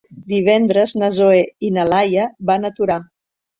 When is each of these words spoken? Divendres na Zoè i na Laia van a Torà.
Divendres 0.31 0.93
na 1.01 1.09
Zoè 1.19 1.45
i 1.69 1.73
na 1.77 1.85
Laia 1.93 2.27
van 2.51 2.69
a 2.69 2.75
Torà. 2.83 3.01